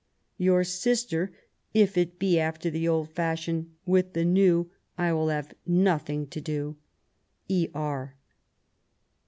[0.39, 1.31] Your sister,
[1.75, 6.41] if it be after the old fashion; with the new, I will have nothing to
[6.41, 6.77] do.
[7.47, 7.67] "E.
[7.75, 8.15] R."